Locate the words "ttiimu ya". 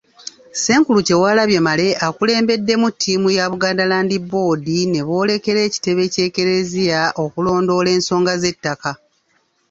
2.91-3.45